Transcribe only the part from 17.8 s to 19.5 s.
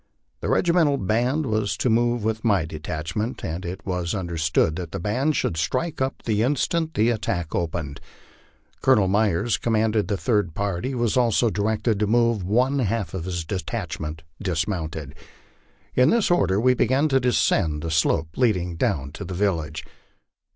the slope leading down to the